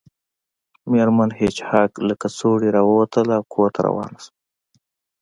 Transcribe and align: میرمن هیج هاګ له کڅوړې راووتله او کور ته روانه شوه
میرمن 0.91 1.29
هیج 1.39 1.57
هاګ 1.69 1.91
له 2.07 2.13
کڅوړې 2.21 2.69
راووتله 2.75 3.33
او 3.39 3.43
کور 3.53 3.69
ته 3.75 3.79
روانه 3.87 4.17
شوه 4.23 4.33